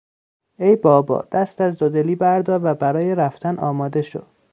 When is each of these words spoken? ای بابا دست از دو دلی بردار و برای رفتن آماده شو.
ای 0.59 0.75
بابا 0.75 1.21
دست 1.31 1.61
از 1.61 1.77
دو 1.77 1.89
دلی 1.89 2.15
بردار 2.15 2.59
و 2.63 2.75
برای 2.75 3.15
رفتن 3.15 3.59
آماده 3.59 4.01
شو. 4.01 4.21